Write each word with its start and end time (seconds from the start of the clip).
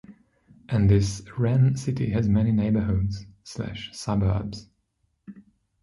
And 0.67 0.89
this 0.89 1.21
Rennes 1.37 1.83
city 1.83 2.09
has 2.09 2.27
many 2.27 2.51
neighborhoods/suburbs. 2.51 4.67